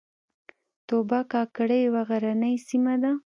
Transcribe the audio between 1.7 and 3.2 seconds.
یوه غرنۍ سیمه ده